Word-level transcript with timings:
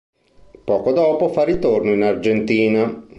Poco 0.65 0.93
dopo 0.93 1.29
fa 1.29 1.43
ritorno 1.43 1.91
in 1.91 2.01
Argentina. 2.01 3.07